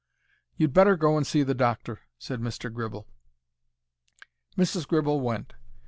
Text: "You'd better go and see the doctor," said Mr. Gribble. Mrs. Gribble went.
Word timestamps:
"You'd 0.57 0.73
better 0.73 0.95
go 0.97 1.15
and 1.15 1.27
see 1.27 1.43
the 1.43 1.53
doctor," 1.53 1.99
said 2.17 2.41
Mr. 2.41 2.73
Gribble. 2.73 3.05
Mrs. 4.57 4.87
Gribble 4.87 5.21
went. 5.21 5.53